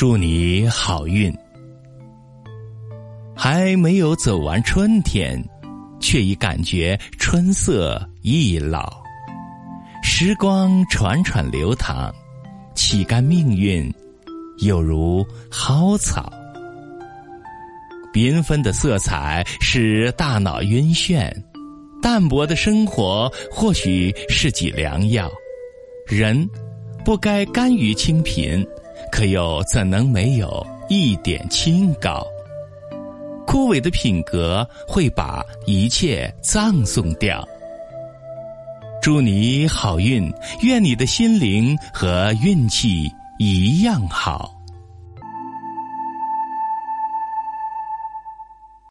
[0.00, 1.30] 祝你好运。
[3.36, 5.38] 还没有走完春天，
[6.00, 8.90] 却已感觉春色易老。
[10.02, 12.10] 时光潺潺流淌，
[12.74, 13.92] 岂甘命运
[14.60, 16.32] 有如蒿草？
[18.10, 21.30] 缤纷的色彩使大脑晕眩，
[22.00, 25.30] 淡泊的生活或许是剂良药。
[26.06, 26.48] 人
[27.04, 28.66] 不该甘于清贫，
[29.10, 32.26] 可又怎能没有一点清高？
[33.46, 37.46] 枯萎的品格会把一切葬送掉。
[39.02, 40.32] 祝你好运，
[40.62, 44.59] 愿你的心灵和运气一样好。